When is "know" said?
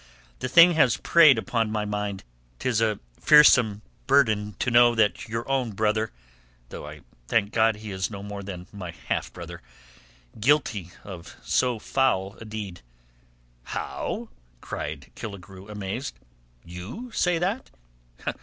4.71-4.95